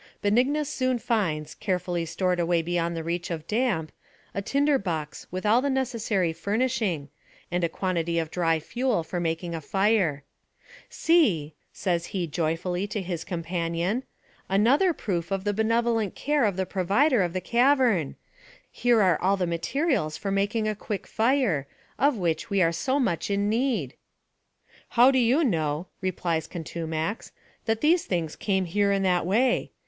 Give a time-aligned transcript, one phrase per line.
[0.23, 3.91] Benignus soon finds, carefully stored away beyond the reach of damp,
[4.33, 7.09] a tinder box with all the necessary fur nishing,
[7.51, 10.23] and a quantity of dry fuel for making a fire."
[11.05, 14.01] See," says he joyfully to his companion,"
[14.63, 18.15] another proof of the benevolent care o^" the provider of the cav ern;
[18.71, 21.67] here are all the materials for making a quick fire,
[21.99, 23.93] of which we are so much in need.""
[24.97, 27.29] How do you know," replies Contumax,"
[27.65, 29.69] that these things came here in that way